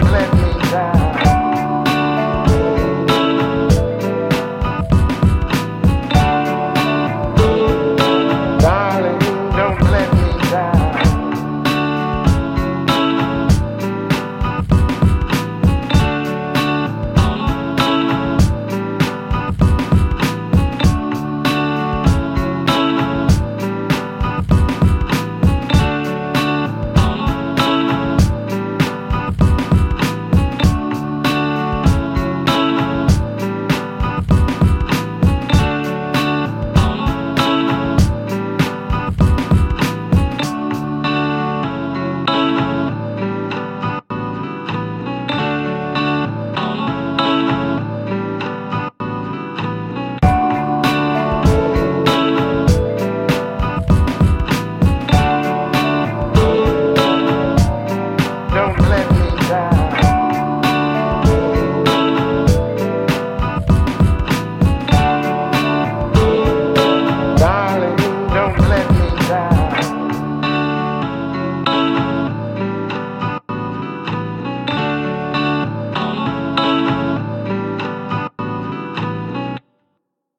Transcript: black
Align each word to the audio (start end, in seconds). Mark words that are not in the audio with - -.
black 0.00 0.37